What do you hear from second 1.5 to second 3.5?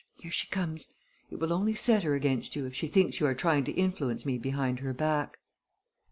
only set her against you if she thinks you are